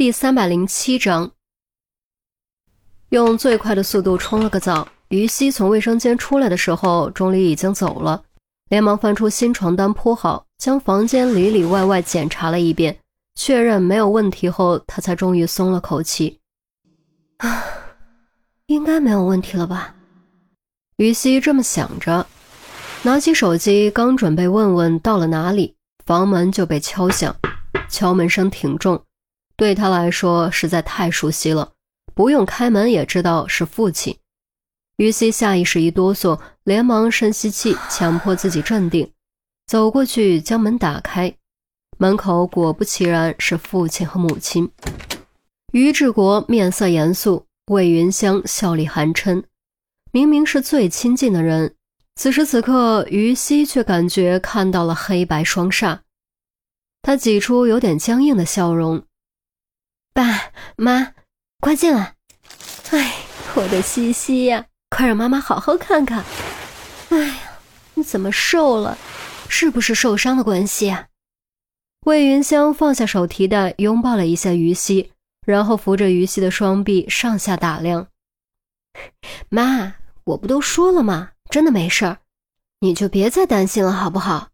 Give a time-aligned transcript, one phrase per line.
[0.00, 1.30] 第三百零七章，
[3.10, 4.88] 用最快的速度冲了个澡。
[5.08, 8.22] 于西从卫生间出来的时候，钟离已经走了，
[8.70, 12.98] 连忙翻出新床单铺好，将房间里里外外检查了一遍，
[13.34, 16.40] 确认没有问题后，他才终于松了口气。
[17.36, 17.62] 啊，
[18.68, 19.94] 应该没有问题了吧？
[20.96, 22.26] 于西这么想着，
[23.02, 25.76] 拿起手机，刚准备问问到了哪里，
[26.06, 27.36] 房门就被敲响，
[27.90, 29.04] 敲门声挺重。
[29.60, 31.72] 对他来说实在太熟悉了，
[32.14, 34.16] 不用开门也知道是父亲。
[34.96, 39.12] 于西下意识一哆嗦，连忙深吸气，强迫自己镇定，
[39.66, 41.34] 走过去将门打开。
[41.98, 44.70] 门口果不其然是父亲和母亲。
[45.74, 49.44] 于志国面色严肃，魏云香笑里含嗔。
[50.10, 51.74] 明明是最亲近的人，
[52.16, 55.98] 此时此刻，于西却感觉看到了黑白双煞。
[57.02, 59.04] 他挤出有点僵硬的笑容。
[60.20, 61.14] 爸妈，
[61.60, 62.14] 快进来！
[62.90, 63.14] 哎，
[63.54, 66.22] 我的西西呀，快让妈妈好好看看。
[67.08, 67.34] 哎呀，
[67.94, 68.98] 你怎么瘦了？
[69.48, 71.06] 是不是受伤的关系啊？
[72.04, 75.10] 魏云香放下手提袋，拥抱了一下于西，
[75.46, 78.08] 然后扶着于西的双臂上下打量。
[79.48, 81.30] 妈，我不都说了吗？
[81.48, 82.18] 真的没事儿，
[82.80, 84.49] 你就别再担心了，好不好？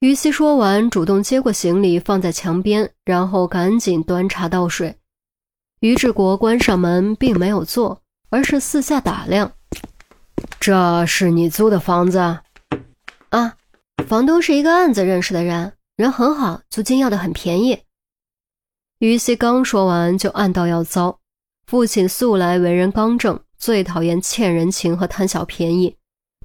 [0.00, 4.96] 于西说完，主动接过行李放在墙边，然后赶紧端茶倒水。
[5.80, 9.52] 于志国关上门，并没有坐，而是四下打量。
[10.58, 12.18] 这是你租的房子？
[13.28, 13.54] 啊，
[14.06, 17.78] 房东是一个案子认识的人，人很好，租金要的很便宜。
[19.00, 21.18] 于西刚说完，就暗道要糟。
[21.66, 25.94] 父亲素来为人刚正，最讨厌欠人情和贪小便宜。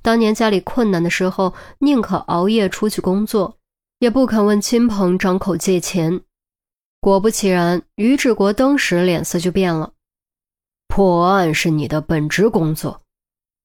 [0.06, 3.58] 当年家里困难的时候，宁可熬夜出去工作，
[3.98, 6.22] 也不肯问亲朋张口借钱。
[7.02, 9.94] 果不其然，于志国当时脸色就变了。
[10.88, 13.02] 破案是你的本职工作，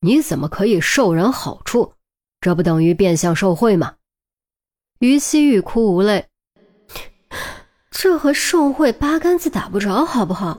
[0.00, 1.92] 你怎么可以受人好处？
[2.40, 3.96] 这不等于变相受贿吗？
[5.00, 6.26] 于西欲哭无泪，
[7.90, 10.58] 这和受贿八竿子打不着，好不好？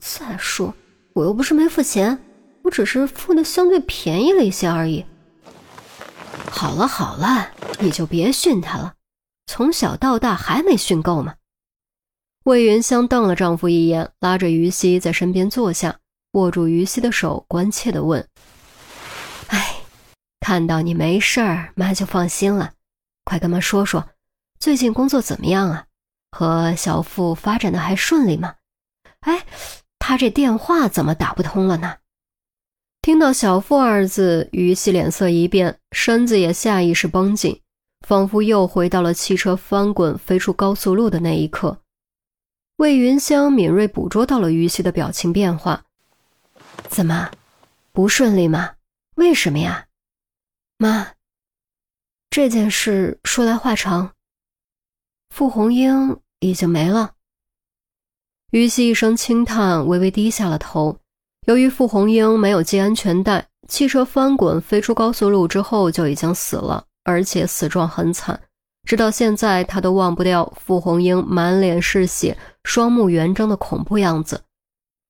[0.00, 0.74] 再说，
[1.12, 2.18] 我又不是没付钱，
[2.64, 5.06] 我只是付的相对便宜了一些而已。
[6.48, 8.94] 好了好了，你就别训他了，
[9.46, 11.34] 从小到大还没训够吗？
[12.44, 15.98] 魏云香瞪了丈夫一眼，拉着于西在身边坐下，
[16.32, 18.26] 握住于西的手，关切地问
[19.48, 19.76] ：“哎，
[20.40, 22.72] 看到你没事儿，妈就放心了。
[23.24, 24.08] 快跟妈说说，
[24.58, 25.84] 最近工作怎么样啊？
[26.30, 28.54] 和小付发展的还顺利吗？
[29.20, 29.44] 哎，
[29.98, 31.96] 他这电话怎么打不通了呢？”
[33.02, 37.62] 听到“小付”二字，于西脸色一变，身子也下意识绷紧，
[38.06, 41.80] 仿佛又回到了汽车翻滚飞出高速路的那一刻。
[42.76, 45.86] 魏云香敏锐捕捉到了于西的表情变化，
[46.88, 47.30] 怎么，
[47.92, 48.74] 不顺利吗？
[49.14, 49.86] 为什么呀？
[50.76, 51.14] 妈，
[52.28, 54.12] 这件事说来话长。
[55.30, 57.14] 傅红英已经没了。
[58.50, 60.98] 于西一声轻叹，微微低下了头。
[61.46, 68.40] 由于傅红英没有系安全带，汽车翻滚飞出高速路之后就已经死了，而且死状很惨。
[68.86, 74.42] 直到现在，他都忘不掉傅红英满脸是血、双目圆睁的恐怖样子。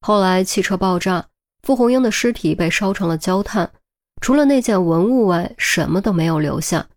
[0.00, 1.26] 后来汽车爆炸，
[1.62, 3.72] 傅红英的尸体被烧成了焦炭，
[4.20, 6.88] 除了那件文物外，什么都没有留下。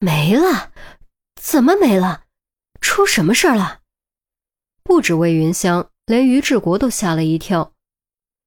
[0.00, 0.70] 没了？
[1.40, 2.24] 怎么没了？
[2.80, 3.80] 出什么事儿了？
[4.82, 7.72] 不止魏云香，连于志国都吓了一跳。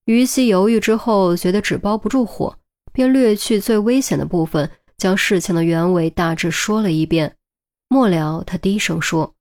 [0.05, 2.57] 于西犹豫之后，觉得纸包不住火，
[2.91, 7.35] 便略去最危险的部分，将事情的原委大致说了一遍。
[7.87, 9.35] 末了，他低声说：“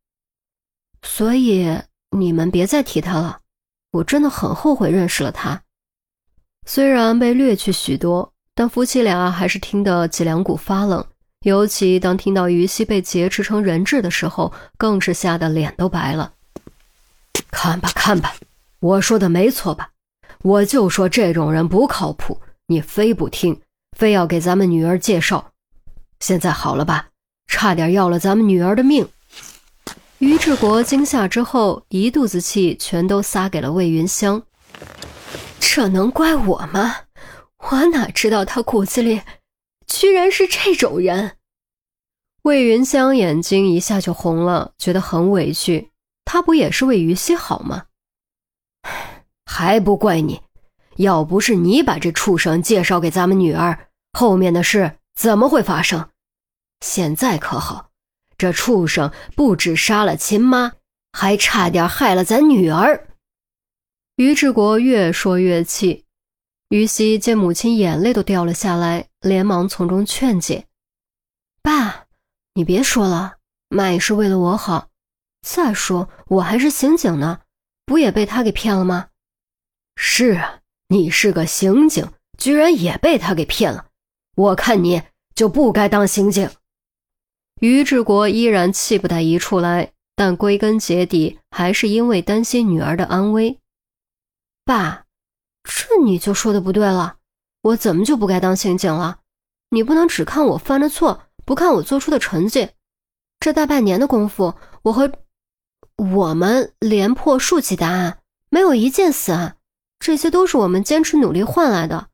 [1.02, 1.78] 所以
[2.10, 3.38] 你们别再提他了，
[3.92, 5.62] 我真的很后悔认识了他。”
[6.66, 11.04] 虽然被略去许多，但夫妻俩还是听得脊梁骨发冷。
[11.42, 16.34] 尤其当听到于西被劫持成人质的时候，更是吓得脸都白了。
[17.50, 18.34] 看吧，看吧，
[18.80, 19.90] 我说的没错吧？
[20.42, 23.60] 我就说这种人不靠谱，你非不听，
[23.96, 25.52] 非要给咱们女儿介绍。
[26.20, 27.08] 现在好了吧？
[27.46, 29.08] 差点要了咱们女儿的命。
[30.18, 34.42] 于志国惊吓之后，一肚子气全都撒给了魏云香。
[35.58, 36.96] 这能怪我吗？
[37.58, 39.20] 我哪知道他骨子里
[39.86, 41.36] 居然是这种人？
[42.42, 45.90] 魏云香眼睛一下就红了，觉得很委屈。
[46.24, 47.84] 他不也是为于西好吗？
[49.52, 50.40] 还不怪你，
[50.98, 56.08] 要不是你把这畜生介绍给咱们女儿，后面的事怎么会发生？
[56.86, 57.90] 现在可好，
[58.38, 60.74] 这畜生不止杀了亲妈，
[61.12, 63.08] 还差点害了咱女儿。
[64.14, 66.04] 于志国越说越气，
[66.68, 70.66] 于西见母亲眼泪都掉了下来，连忙从中劝解
[71.60, 72.04] ：“爸，
[72.54, 73.34] 你别说了，
[73.68, 74.86] 妈也是为了我好。
[75.42, 77.40] 再说我还是刑警呢，
[77.84, 79.08] 不也被他给骗了吗
[80.02, 83.88] ？”“是啊，你是个刑警，居然也被他给骗了。
[84.34, 85.02] 我看你
[85.34, 86.50] 就不该当刑警。”
[87.60, 93.58] 于志国依然气不打一处来，但归根结底还是因为担心女儿的安危。
[94.64, 95.04] 爸，
[95.64, 97.18] 这你就说的不对了。
[97.60, 99.18] 我怎么就不该当刑警了？
[99.68, 102.70] 你不能只看我犯的错，不看我做出的成绩。
[103.38, 105.12] 这大半年的功夫，我和
[105.96, 109.58] 我们连破数起大案，没有一件死案，
[110.00, 112.08] 这些都是我们坚持努力换来的。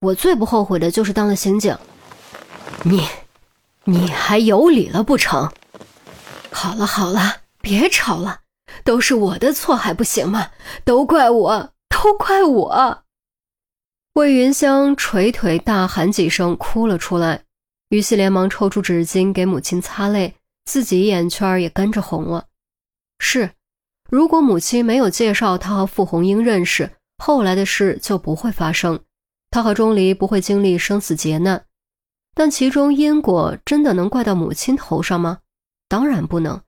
[0.00, 1.76] 我最不后悔的就是当了刑警。
[2.84, 3.04] 你，
[3.84, 5.50] 你还有理了不成？
[6.52, 8.40] 好了好了，别吵了，
[8.84, 10.50] 都是我的错还不行吗？
[10.84, 11.72] 都怪我。
[12.02, 13.02] 都怪我！
[14.14, 17.42] 魏云香捶腿大喊几声，哭了出来。
[17.90, 20.34] 于西连忙抽出纸巾给母亲擦泪，
[20.64, 22.46] 自己眼圈也跟着红了。
[23.18, 23.50] 是，
[24.08, 26.90] 如果母亲没有介绍他和傅红英认识，
[27.22, 28.98] 后来的事就不会发生，
[29.50, 31.66] 他和钟离不会经历生死劫难。
[32.34, 35.40] 但其中因果真的能怪到母亲头上吗？
[35.86, 36.62] 当然不能，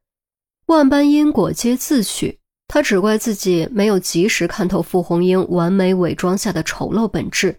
[0.67, 2.39] 万般因果皆自取。
[2.69, 7.59] 他只怪自己没有及时看透傅红英完美伪装下的丑陋本质，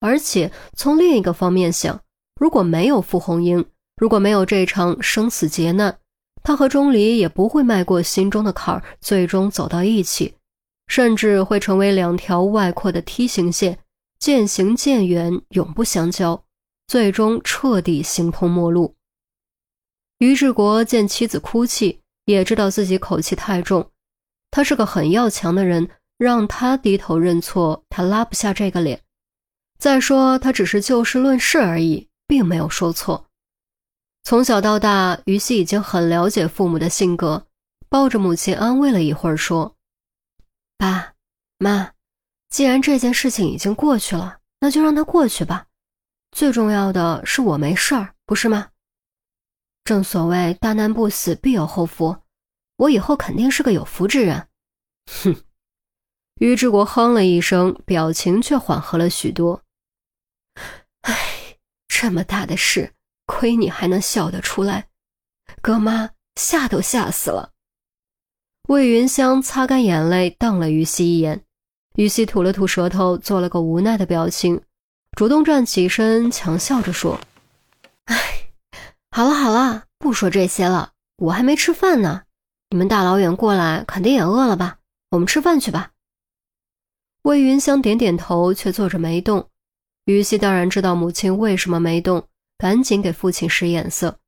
[0.00, 2.00] 而且从另一个方面想，
[2.40, 3.64] 如果没有傅红英，
[3.96, 5.96] 如果没有这场生死劫难，
[6.42, 10.34] 他和钟离也不会迈过心中的坎儿，最终走到一起，
[10.88, 13.78] 甚至会成为两条外扩的梯形线，
[14.18, 16.44] 渐行渐远，永不相交，
[16.86, 18.94] 最终彻底形同陌路。
[20.18, 23.90] 于志国见妻子哭泣，也知道自己口气太重。
[24.50, 29.02] 他是个很要强的人，让他低头认错，他拉不下这个脸。
[29.78, 33.26] 再说，他只是就事论事而已，并没有说错。
[34.24, 37.46] 从小到大，于西已经很了解父母的性格，
[37.90, 39.75] 抱着母亲安慰了一会儿，说
[40.76, 41.14] ：“爸
[41.58, 41.92] 妈，
[42.48, 45.66] 既然这件事情已经过去了，那就让它过去吧。
[46.32, 48.68] 最重要的是我没事儿，不是吗？
[49.84, 52.16] 正所谓大难不死，必有后福。”
[52.76, 54.48] 我以后肯定是个有福之人，
[55.10, 55.34] 哼！
[56.34, 59.62] 于志国哼了一声，表情却缓和了许多。
[61.00, 61.56] 哎，
[61.88, 62.92] 这么大的事，
[63.24, 64.90] 亏你还能笑得出来，
[65.62, 67.54] 哥妈吓都吓死了。
[68.66, 71.40] 魏云香擦干眼泪，瞪了于西一眼。
[71.94, 74.60] 于西吐了吐舌头，做了个无奈的表情，
[75.12, 77.20] 主动站起身，强笑着说
[78.06, 78.16] ：“哎，
[79.12, 82.22] 好了好了，不说这些了，我还没吃饭呢。”
[82.70, 84.78] 你们大老远过来，肯定也饿了吧？
[85.10, 85.92] 我们吃饭去吧。
[87.22, 89.48] 魏云香点点头，却坐着没动。
[90.06, 92.26] 于西当然知道母亲为什么没动，
[92.58, 94.18] 赶紧给父亲使眼色。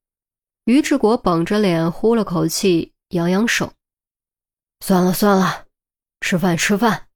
[0.64, 3.72] 于志国绷着脸，呼了口气，扬扬手
[4.80, 5.64] ：“算了算了，
[6.20, 7.06] 吃饭吃饭。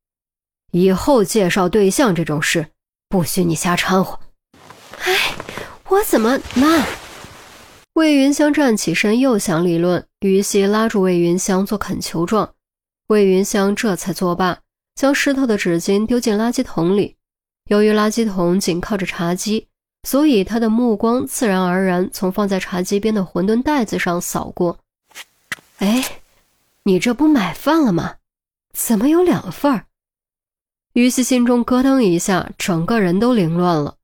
[0.73, 2.69] 以后介绍对象这种事，
[3.09, 4.19] 不许你瞎掺和。”
[5.05, 5.35] 哎，
[5.89, 6.85] 我怎么那？
[7.95, 10.07] 魏云香站起身，又想理论。
[10.21, 12.55] 于西拉住魏云香做恳求状，
[13.09, 14.61] 魏云香这才作罢，
[14.95, 17.17] 将湿透的纸巾丢进垃圾桶里。
[17.67, 19.69] 由于垃圾桶紧靠着茶几，
[20.09, 24.79] 所以他的目光自然而然从放在茶几边的馄饨袋子上扫过。
[25.79, 26.22] 哎，
[26.85, 28.17] 你这不买饭了吗？
[28.73, 29.87] 怎么有两份儿？
[30.95, 33.97] 于西心中咯噔一下，整个人都凌乱了。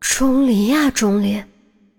[0.00, 1.42] 钟离呀，钟离。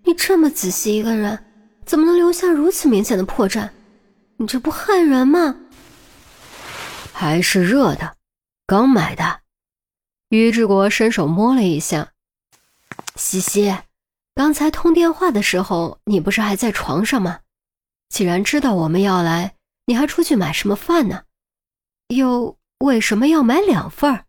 [0.04, 1.46] 你这么仔细一个人，
[1.86, 3.70] 怎么能留下如此明显的破绽？
[4.38, 5.56] 你这不害人吗？
[7.14, 8.16] 还是热的，
[8.68, 9.40] 刚买的。
[10.30, 12.12] 于志国伸手摸了一下。
[13.16, 13.76] 西西，
[14.36, 17.40] 刚才通电话的时候，你不是还在床上吗？
[18.10, 19.55] 既然知道我们要来，
[19.86, 21.24] 你还出去买什么饭呢？
[22.10, 24.26] 又为什么要买两份？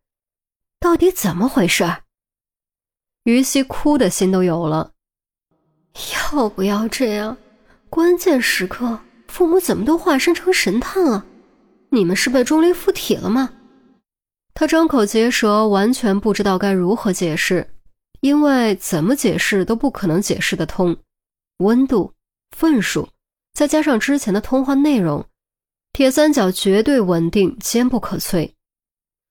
[0.78, 1.84] 到底怎么回事？
[3.24, 4.92] 于西哭的心都有了。
[6.32, 7.36] 要不要这样？
[7.88, 11.24] 关键时刻，父母怎么都化身成神探了？
[11.90, 13.50] 你们是被钟离附体了吗？
[14.52, 17.74] 他张口结舌，完全不知道该如何解释，
[18.20, 20.96] 因为怎么解释都不可能解释得通。
[21.58, 22.12] 温度、
[22.56, 23.08] 份数，
[23.54, 25.26] 再加上之前的通话内容，
[25.96, 28.52] 铁三角绝对稳定，坚不可摧。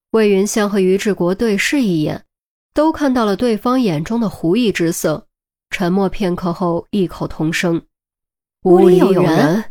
[0.10, 2.26] 魏云香和于志国对视一眼，
[2.74, 5.28] 都看到了对方眼中的狐疑之色。
[5.70, 7.86] 沉默片刻后，异口同声
[8.66, 9.64] ：“屋里有人。”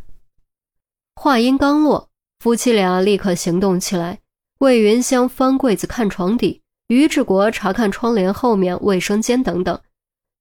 [1.21, 2.09] 话音刚落，
[2.39, 4.21] 夫妻俩立刻行动起来。
[4.61, 9.81] 魏云香翻柜子看床底，于志国查看窗帘后面、卫生间等等，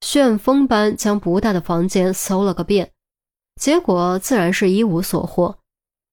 [0.02, 2.92] 旋风般将不大的房间搜了个遍，
[3.60, 5.58] 结果自然是一无所获。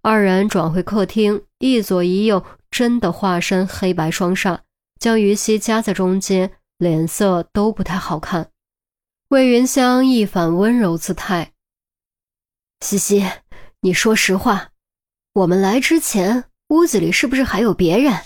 [0.02, 4.60] 二人转回客厅，一左一右，真的化身黑白双煞，
[4.98, 8.50] 将于西夹在中间，脸色都不太好看。
[9.28, 11.52] 魏云香一反温柔姿态
[12.80, 13.26] ：“西西，
[13.82, 14.70] 你说实话，
[15.34, 18.16] 我们来之前。”屋子里是不是还有别人？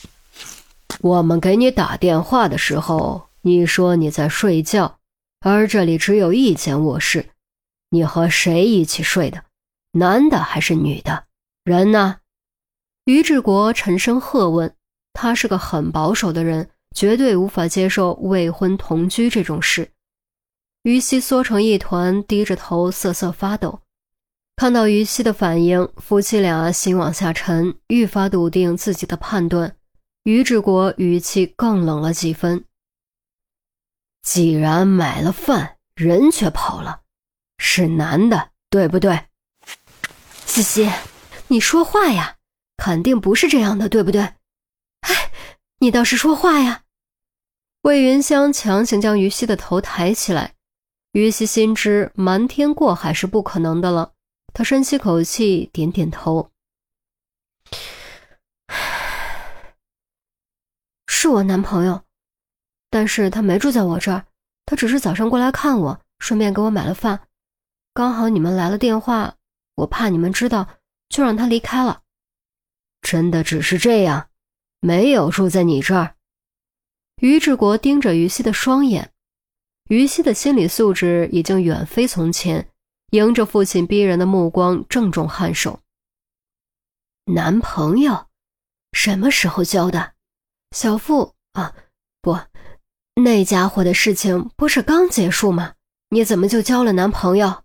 [1.01, 4.99] 我们给你打电话的时候，你说你在睡觉，
[5.41, 7.31] 而这里只有一间卧室，
[7.89, 9.45] 你和谁一起睡的？
[9.93, 11.25] 男的还是女的？
[11.65, 12.19] 人呢？
[13.07, 14.77] 于志国沉声喝问。
[15.15, 19.91] 他是个很保守的人，绝对无法接受未婚同居这种事。
[20.83, 23.81] 于西缩成一团，低着头瑟瑟发抖。
[24.57, 29.75] 看到于西的反应，夫妻俩心往下沉，愈发笃定自己的判断。
[30.25, 32.65] 于志国语气更冷了几分。
[34.23, 37.01] 既然买了饭，人却跑了，
[37.57, 39.19] 是男的，对不对？
[40.45, 40.91] 西西，
[41.49, 42.39] 你说话呀，
[42.77, 44.23] 肯定不是这样的，对不对？
[45.01, 45.31] 哎，
[45.79, 46.83] 你倒是说话呀！
[47.83, 50.55] 魏云香强行将于西的头抬起来，
[51.13, 54.13] 于西心知瞒天过海是不可能的了。
[54.55, 56.51] 他深吸口气，点点头。
[61.07, 62.03] 是我男朋友，
[62.89, 64.25] 但是他没住在我这儿，
[64.65, 67.29] 他只是早上过来看我，顺便给我买了饭。
[67.93, 69.35] 刚好你们来了电话，
[69.75, 70.67] 我怕你们知道，
[71.09, 72.03] 就让他离开了。
[73.03, 74.29] 真的只是这样，
[74.81, 76.17] 没有住在你这儿。
[77.17, 79.13] 于志国盯着于西的双眼，
[79.89, 82.71] 于西的心理素质已经远非从前。
[83.11, 85.79] 迎着父亲逼人的目光，郑重颔首。
[87.27, 88.27] 男朋友，
[88.93, 90.15] 什么时候交的？
[90.73, 91.77] 小付啊，
[92.21, 92.37] 不，
[93.23, 95.75] 那家伙的事情不是刚结束吗？
[96.09, 97.63] 你怎么就交了男朋友？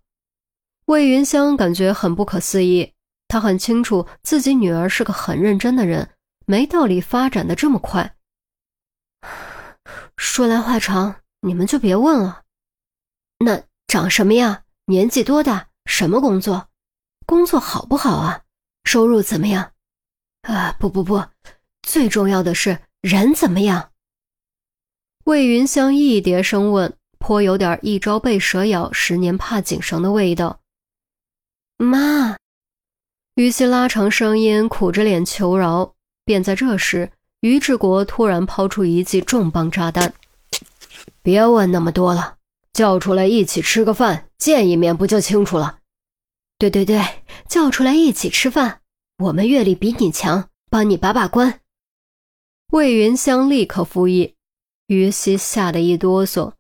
[0.85, 2.93] 魏云香感觉很不可思议。
[3.29, 6.09] 他很清楚自己女儿是个很认真的人，
[6.45, 8.15] 没道理发展的这么快。
[10.17, 12.43] 说来话长，你们就别问了。
[13.37, 14.63] 那长什么样？
[14.85, 15.69] 年纪多大？
[15.85, 16.69] 什么工作？
[17.25, 18.43] 工作好不好啊？
[18.83, 19.73] 收入怎么样？
[20.41, 21.23] 啊，不不不，
[21.83, 23.91] 最重要的是人怎么样？
[25.25, 30.59] 魏云香一叠声问，颇有点一朝被蛇咬，十年怕井绳的味道。
[31.77, 32.35] 妈，
[33.35, 35.93] 于西拉长声音，苦着脸求饶。
[36.25, 40.13] 便在这时，于志国突然抛出一记重磅炸弹
[41.23, 42.35] ：“别问那么多了。”
[42.71, 45.79] 叫出来一起吃个饭，见一面不就清楚了？
[46.57, 47.03] 对对对，
[47.47, 48.81] 叫出来一起吃饭。
[49.17, 51.59] 我们阅历比你强，帮你把把关。
[52.71, 54.35] 魏云香立刻附议，
[54.87, 56.53] 于西吓得一哆嗦。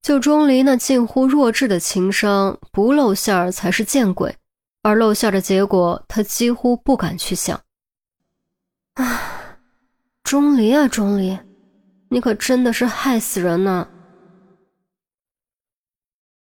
[0.00, 4.36] 就钟离那近乎弱智的情商，不露馅儿才是见鬼，
[4.82, 7.60] 而露馅的结果，他几乎不敢去想。
[8.94, 9.58] 啊，
[10.24, 11.38] 钟离啊，钟离，
[12.08, 13.88] 你可真的是害死人呢！